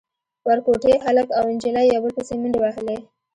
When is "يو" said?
1.93-2.01